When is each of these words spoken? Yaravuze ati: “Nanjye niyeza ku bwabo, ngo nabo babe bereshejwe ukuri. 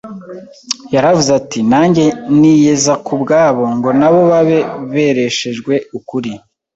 Yaravuze 0.93 1.31
ati: 1.39 1.59
“Nanjye 1.71 2.03
niyeza 2.39 2.93
ku 3.05 3.13
bwabo, 3.21 3.63
ngo 3.77 3.89
nabo 3.99 4.19
babe 4.31 4.57
bereshejwe 4.93 5.73
ukuri. 5.97 6.31